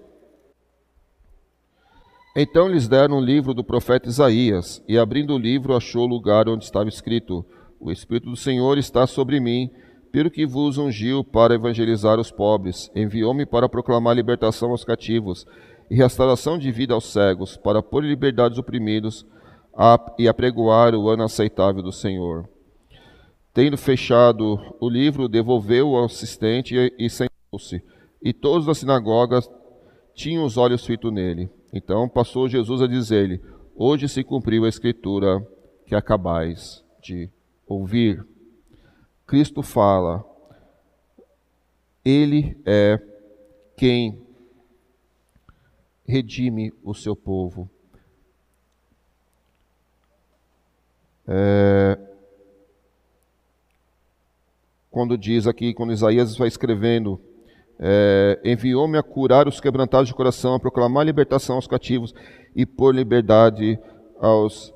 [2.34, 6.48] Então lhes deram um livro do profeta Isaías, e abrindo o livro, achou o lugar
[6.48, 7.44] onde estava escrito:
[7.78, 9.70] O Espírito do Senhor está sobre mim,
[10.10, 15.46] pelo que vos ungiu para evangelizar os pobres, enviou-me para proclamar libertação aos cativos
[15.90, 19.26] e restauração de vida aos cegos, para pôr liberdade os oprimidos
[19.76, 22.48] a, e apregoar o ano aceitável do Senhor.
[23.52, 27.82] Tendo fechado o livro, devolveu ao assistente e, e sentou-se.
[28.22, 29.40] E todos da sinagoga
[30.14, 31.50] tinham os olhos fitos nele.
[31.72, 33.40] Então passou Jesus a dizer-lhe:
[33.74, 35.40] Hoje se cumpriu a escritura
[35.86, 37.30] que acabais de
[37.66, 38.24] ouvir.
[39.26, 40.24] Cristo fala,
[42.04, 43.00] Ele é
[43.76, 44.20] quem
[46.06, 47.68] redime o seu povo.
[51.26, 51.98] É,
[54.90, 57.18] quando diz aqui, quando Isaías vai escrevendo,
[57.78, 62.14] é, enviou-me a curar os quebrantados de coração, a proclamar libertação aos cativos
[62.54, 63.78] e por liberdade
[64.20, 64.72] aos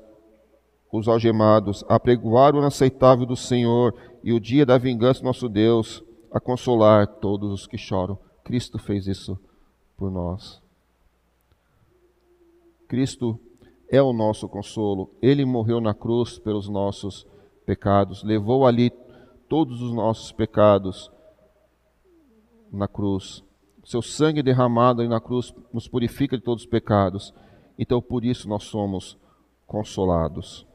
[0.91, 5.47] os algemados, a pregoar o inaceitável do Senhor e o dia da vingança do nosso
[5.47, 8.17] Deus, a consolar todos os que choram.
[8.43, 9.37] Cristo fez isso
[9.97, 10.61] por nós.
[12.87, 13.39] Cristo
[13.89, 15.11] é o nosso consolo.
[15.21, 17.27] Ele morreu na cruz pelos nossos
[17.65, 18.91] pecados, levou ali
[19.49, 21.11] todos os nossos pecados
[22.71, 23.43] na cruz.
[23.83, 27.33] Seu sangue derramado aí na cruz nos purifica de todos os pecados.
[27.79, 29.17] Então, por isso nós somos
[29.65, 30.65] consolados.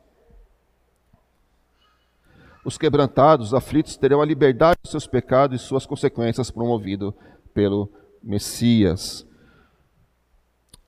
[2.65, 7.15] Os quebrantados, os aflitos, terão a liberdade dos seus pecados e suas consequências promovido
[7.53, 7.91] pelo
[8.23, 9.27] Messias.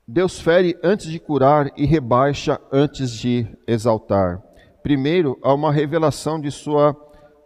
[0.07, 4.41] Deus fere antes de curar e rebaixa antes de exaltar.
[4.81, 6.95] Primeiro, há uma revelação de sua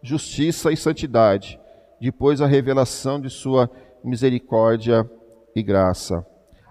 [0.03, 1.59] justiça e santidade.
[1.99, 3.69] Depois, a revelação de sua
[4.03, 5.09] misericórdia
[5.55, 6.25] e graça.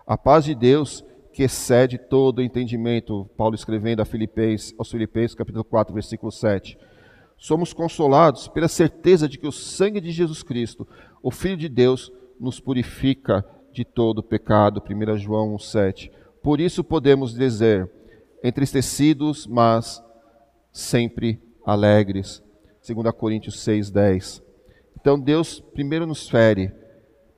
[0.06, 5.64] A paz de Deus, que excede todo entendimento, Paulo escrevendo a Filipenses, aos Filipenses, capítulo
[5.64, 6.78] 4, versículo 7.
[7.36, 10.88] Somos consolados pela certeza de que o sangue de Jesus Cristo,
[11.22, 14.82] o Filho de Deus, nos purifica de todo pecado.
[14.82, 16.10] 1 João 1,7.
[16.42, 17.88] Por isso podemos dizer,
[18.42, 20.02] entristecidos, mas
[20.72, 22.42] sempre alegres.
[22.86, 24.47] 2 Coríntios 6,10.
[25.00, 26.72] Então Deus primeiro nos fere,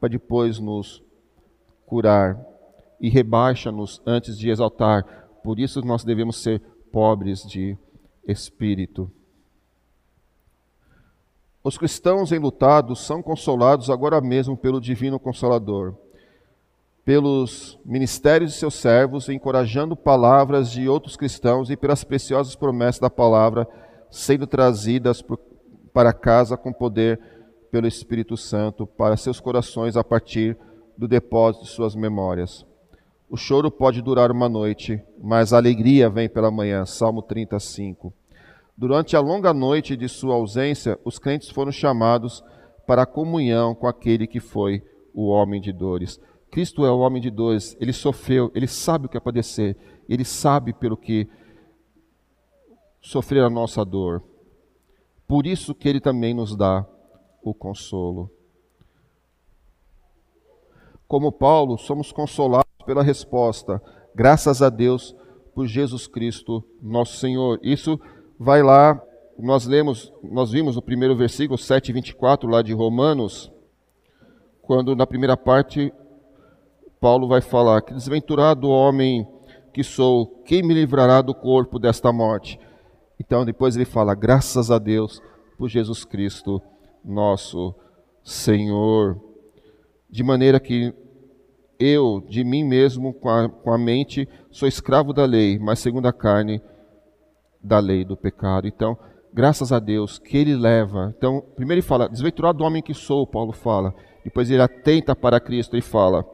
[0.00, 1.02] para depois nos
[1.84, 2.40] curar,
[2.98, 5.04] e rebaixa-nos antes de exaltar.
[5.42, 6.60] Por isso nós devemos ser
[6.92, 7.76] pobres de
[8.26, 9.10] espírito.
[11.62, 15.94] Os cristãos enlutados são consolados agora mesmo pelo Divino Consolador
[17.04, 23.10] pelos ministérios de seus servos, encorajando palavras de outros cristãos e pelas preciosas promessas da
[23.10, 23.66] palavra
[24.10, 25.24] sendo trazidas
[25.92, 27.39] para casa com poder
[27.70, 30.56] pelo Espírito Santo para seus corações a partir
[30.96, 32.66] do depósito de suas memórias.
[33.28, 36.84] O choro pode durar uma noite, mas a alegria vem pela manhã.
[36.84, 38.12] Salmo 35.
[38.76, 42.42] Durante a longa noite de sua ausência, os crentes foram chamados
[42.86, 44.82] para a comunhão com aquele que foi
[45.14, 46.20] o homem de dores.
[46.50, 49.76] Cristo é o homem de dores, ele sofreu, ele sabe o que é padecer,
[50.08, 51.28] ele sabe pelo que
[53.00, 54.22] sofrer a nossa dor.
[55.28, 56.84] Por isso que ele também nos dá
[57.42, 58.30] o consolo.
[61.06, 63.82] Como Paulo, somos consolados pela resposta,
[64.14, 65.14] graças a Deus
[65.54, 67.58] por Jesus Cristo, nosso Senhor.
[67.62, 68.00] Isso
[68.38, 69.02] vai lá,
[69.38, 73.50] nós lemos, nós vimos no primeiro versículo 7:24 lá de Romanos,
[74.62, 75.92] quando na primeira parte
[77.00, 79.26] Paulo vai falar: Que desventurado homem
[79.72, 82.58] que sou, quem me livrará do corpo desta morte?
[83.18, 85.22] Então depois ele fala: Graças a Deus
[85.56, 86.60] por Jesus Cristo,
[87.04, 87.74] nosso
[88.22, 89.20] Senhor.
[90.08, 90.94] De maneira que
[91.78, 96.06] eu, de mim mesmo, com a, com a mente, sou escravo da lei, mas segundo
[96.06, 96.60] a carne,
[97.62, 98.66] da lei do pecado.
[98.66, 98.98] Então,
[99.32, 101.14] graças a Deus que ele leva.
[101.16, 103.94] Então, primeiro ele fala: Desventurado homem que sou, Paulo fala.
[104.24, 106.24] Depois ele atenta para Cristo e fala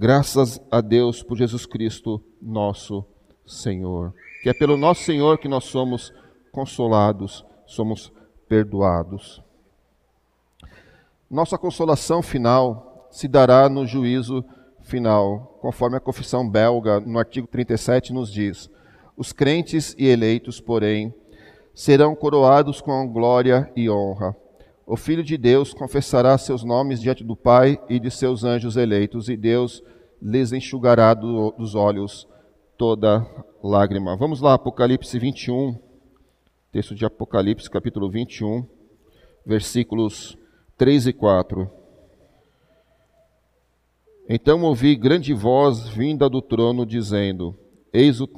[0.00, 3.04] Graças a Deus por Jesus Cristo, nosso
[3.44, 4.14] Senhor.
[4.44, 6.12] Que é pelo nosso Senhor que nós somos
[6.52, 8.12] consolados, somos
[8.48, 9.42] perdoados.
[11.30, 14.44] Nossa consolação final se dará no juízo
[14.82, 18.70] final, conforme a confissão belga, no artigo 37, nos diz:
[19.16, 21.14] Os crentes e eleitos, porém,
[21.74, 24.34] serão coroados com glória e honra.
[24.86, 29.28] O Filho de Deus confessará seus nomes diante do Pai e de seus anjos eleitos,
[29.28, 29.82] e Deus
[30.20, 32.26] lhes enxugará do, dos olhos
[32.78, 33.26] toda
[33.62, 34.16] lágrima.
[34.16, 35.76] Vamos lá, Apocalipse 21,
[36.72, 38.66] texto de Apocalipse, capítulo 21,
[39.44, 40.36] versículos
[40.76, 41.70] 3 e 4.
[44.28, 47.56] Então ouvi grande voz vinda do trono, dizendo:
[47.92, 48.28] Eis o,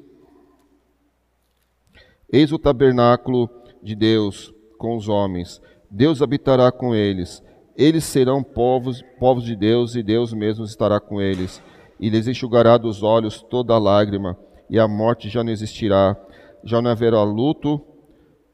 [2.33, 3.51] Eis o tabernáculo
[3.83, 5.61] de Deus com os homens.
[5.91, 7.43] Deus habitará com eles.
[7.77, 11.63] Eles serão povos, povos de Deus, e Deus mesmo estará com eles
[12.01, 14.37] e lhes enxugará dos olhos toda lágrima,
[14.71, 16.17] e a morte já não existirá.
[16.65, 17.81] Já não haverá luto,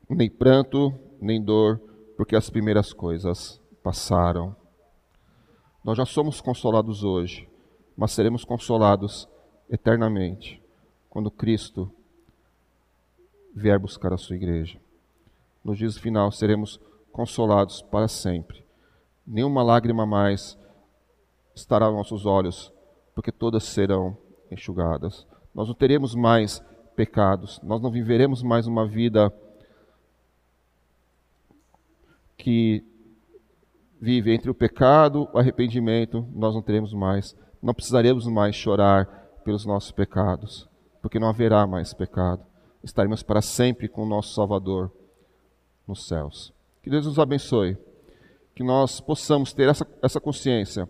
[0.08, 1.80] nem pranto, nem dor,
[2.16, 4.54] porque as primeiras coisas passaram.
[5.84, 7.48] Nós já somos consolados hoje,
[7.96, 9.28] mas seremos consolados
[9.70, 10.62] eternamente
[11.08, 11.90] quando Cristo
[13.54, 14.78] vier buscar a sua igreja.
[15.64, 16.80] No dia final seremos
[17.10, 18.64] consolados para sempre.
[19.26, 20.58] Nenhuma lágrima mais
[21.54, 22.72] estará aos nossos olhos
[23.14, 24.16] porque todas serão
[24.50, 25.26] enxugadas.
[25.54, 26.62] Nós não teremos mais
[26.94, 29.32] pecados, nós não viveremos mais uma vida
[32.46, 32.84] que
[34.00, 39.04] vive entre o pecado, o arrependimento, nós não teremos mais, não precisaremos mais chorar
[39.44, 40.68] pelos nossos pecados,
[41.02, 42.46] porque não haverá mais pecado.
[42.84, 44.92] Estaremos para sempre com o nosso Salvador
[45.88, 46.54] nos céus.
[46.84, 47.76] Que Deus nos abençoe,
[48.54, 50.88] que nós possamos ter essa, essa consciência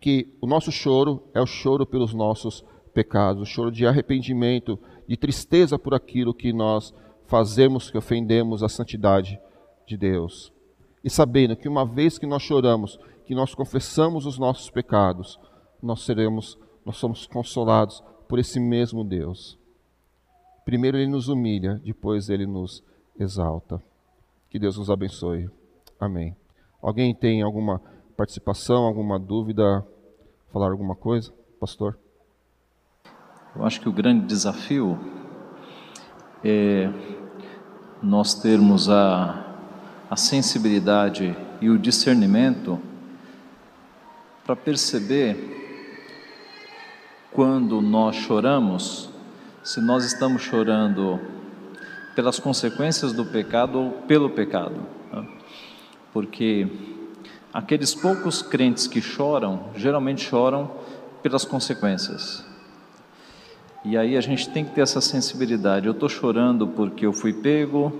[0.00, 4.76] que o nosso choro é o choro pelos nossos pecados, o choro de arrependimento,
[5.06, 6.92] de tristeza por aquilo que nós
[7.28, 9.38] fazemos, que ofendemos a santidade
[9.86, 10.52] de Deus.
[11.04, 15.38] E sabendo que uma vez que nós choramos, que nós confessamos os nossos pecados,
[15.82, 19.58] nós seremos, nós somos consolados por esse mesmo Deus.
[20.64, 22.82] Primeiro ele nos humilha, depois ele nos
[23.18, 23.82] exalta.
[24.48, 25.50] Que Deus nos abençoe.
[25.98, 26.36] Amém.
[26.80, 27.80] Alguém tem alguma
[28.16, 29.84] participação, alguma dúvida,
[30.52, 31.98] falar alguma coisa, pastor?
[33.56, 34.98] Eu acho que o grande desafio
[36.44, 36.88] é
[38.02, 39.41] nós termos a,
[40.12, 42.78] a sensibilidade e o discernimento
[44.44, 45.38] para perceber
[47.32, 49.08] quando nós choramos,
[49.64, 51.18] se nós estamos chorando
[52.14, 54.86] pelas consequências do pecado ou pelo pecado.
[55.10, 55.26] Né?
[56.12, 56.68] Porque
[57.52, 60.70] Aqueles poucos crentes que choram, geralmente choram
[61.22, 62.42] pelas consequências.
[63.84, 65.86] E aí a gente tem que ter essa sensibilidade.
[65.86, 67.92] Eu estou chorando porque eu fui pego,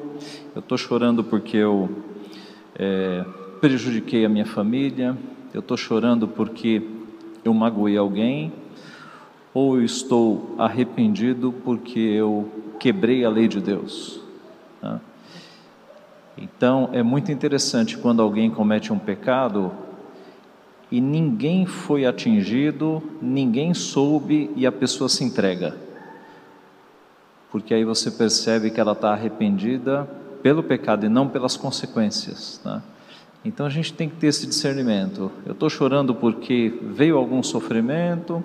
[0.55, 1.91] eu estou chorando porque eu
[2.77, 3.25] é,
[3.61, 5.17] prejudiquei a minha família,
[5.53, 6.83] eu estou chorando porque
[7.45, 8.53] eu magoei alguém,
[9.53, 14.21] ou eu estou arrependido porque eu quebrei a lei de Deus.
[14.81, 15.01] Né?
[16.39, 19.73] Então é muito interessante quando alguém comete um pecado
[20.93, 25.75] e ninguém foi atingido, ninguém soube e a pessoa se entrega.
[27.51, 30.07] Porque aí você percebe que ela está arrependida
[30.43, 32.61] pelo pecado e não pelas consequências.
[32.63, 32.83] Né?
[33.43, 35.33] Então a gente tem que ter esse discernimento.
[35.47, 38.45] Eu estou chorando porque veio algum sofrimento,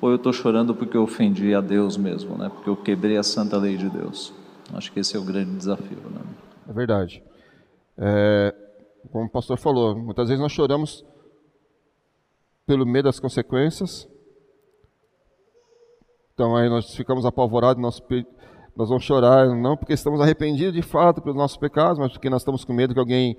[0.00, 2.48] ou eu estou chorando porque eu ofendi a Deus mesmo, né?
[2.48, 4.32] porque eu quebrei a santa lei de Deus.
[4.72, 5.98] Acho que esse é o grande desafio.
[6.10, 6.22] Né?
[6.70, 7.22] É verdade.
[7.98, 8.54] É,
[9.10, 11.04] como o pastor falou, muitas vezes nós choramos
[12.66, 14.08] pelo medo das consequências.
[16.34, 18.02] Então aí nós ficamos apavorados, nós,
[18.76, 22.42] nós vamos chorar, não porque estamos arrependidos de fato pelos nossos pecados, mas porque nós
[22.42, 23.36] estamos com medo que alguém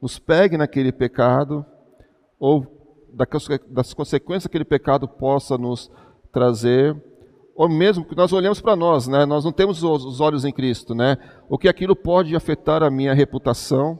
[0.00, 1.64] nos pegue naquele pecado,
[2.38, 2.66] ou
[3.68, 5.90] das consequências que aquele pecado possa nos
[6.30, 6.94] trazer
[7.58, 9.26] ou mesmo que nós olhamos para nós, né?
[9.26, 11.16] Nós não temos os olhos em Cristo, né?
[11.48, 13.98] O que aquilo pode afetar a minha reputação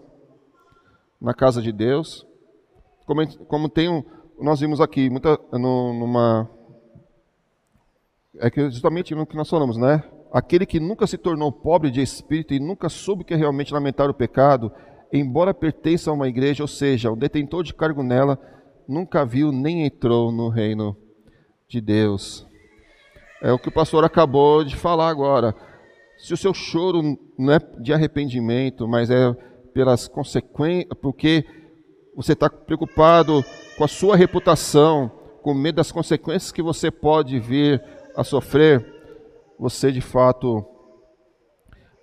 [1.20, 2.24] na casa de Deus?
[3.04, 4.04] Como, como tem um,
[4.40, 6.48] nós vimos aqui muita numa
[8.40, 10.02] é que justamente no que nós falamos, né?
[10.32, 14.08] Aquele que nunca se tornou pobre de espírito e nunca soube que é realmente lamentar
[14.08, 14.70] o pecado,
[15.12, 18.38] embora pertença a uma igreja, ou seja, o detentor de cargo nela,
[18.86, 20.96] nunca viu nem entrou no reino
[21.66, 22.46] de Deus.
[23.42, 25.54] É o que o pastor acabou de falar agora.
[26.18, 29.32] Se o seu choro não é de arrependimento, mas é
[29.72, 31.44] pelas consequências, porque
[32.18, 33.44] você está preocupado
[33.76, 35.08] com a sua reputação,
[35.40, 37.80] com medo das consequências que você pode vir
[38.16, 38.84] a sofrer,
[39.56, 40.66] você de fato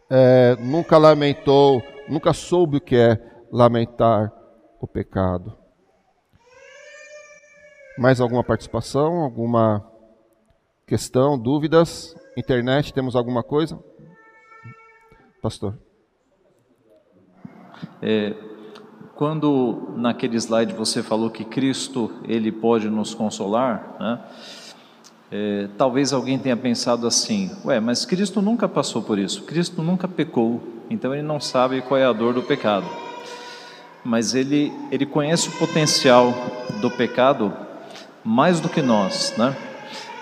[0.09, 3.19] é, nunca lamentou, nunca soube o que é
[3.51, 4.31] lamentar
[4.79, 5.53] o pecado.
[7.97, 9.17] Mais alguma participação?
[9.17, 9.85] Alguma
[10.87, 12.15] questão, dúvidas?
[12.37, 13.77] Internet, temos alguma coisa?
[15.41, 15.77] Pastor.
[18.01, 18.54] É,
[19.15, 24.19] quando naquele slide você falou que Cristo ele pode nos consolar, né?
[25.31, 30.07] É, talvez alguém tenha pensado assim: ué, mas Cristo nunca passou por isso, Cristo nunca
[30.07, 32.85] pecou, então ele não sabe qual é a dor do pecado.
[34.03, 36.31] Mas ele, ele conhece o potencial
[36.79, 37.51] do pecado
[38.23, 39.55] mais do que nós, né?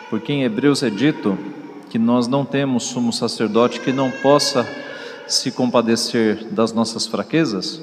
[0.10, 1.38] Porque em Hebreus é dito
[1.90, 4.66] que nós não temos sumo sacerdote que não possa
[5.28, 7.82] se compadecer das nossas fraquezas,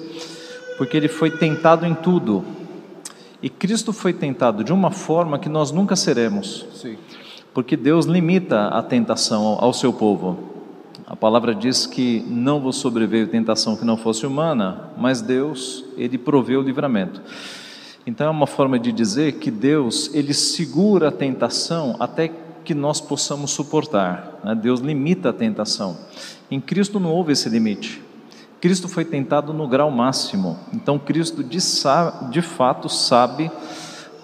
[0.81, 2.43] porque ele foi tentado em tudo.
[3.43, 6.65] E Cristo foi tentado de uma forma que nós nunca seremos.
[6.73, 6.97] Sim.
[7.53, 10.39] Porque Deus limita a tentação ao seu povo.
[11.07, 16.17] A palavra diz que não vos sobreveio tentação que não fosse humana, mas Deus, ele
[16.17, 17.21] proveu o livramento.
[18.07, 22.33] Então é uma forma de dizer que Deus, ele segura a tentação até
[22.65, 24.41] que nós possamos suportar.
[24.43, 24.55] Né?
[24.55, 25.99] Deus limita a tentação.
[26.51, 28.01] Em Cristo não houve esse limite.
[28.61, 30.59] Cristo foi tentado no grau máximo.
[30.73, 31.59] Então Cristo de,
[32.31, 33.51] de fato sabe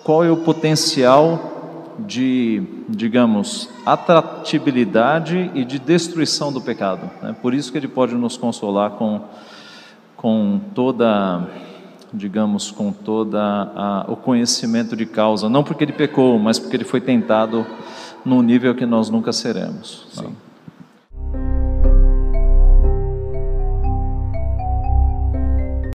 [0.04, 1.54] qual é o potencial
[1.98, 7.10] de, digamos, atratibilidade e de destruição do pecado.
[7.22, 7.34] Né?
[7.40, 9.22] Por isso que ele pode nos consolar com,
[10.16, 11.48] com toda,
[12.12, 16.84] digamos, com toda a, o conhecimento de causa, não porque ele pecou, mas porque ele
[16.84, 17.66] foi tentado
[18.24, 20.06] num nível que nós nunca seremos.
[20.16, 20.28] Né?